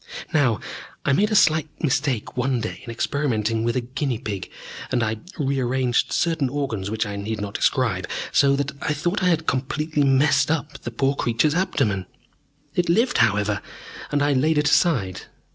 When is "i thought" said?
8.81-9.21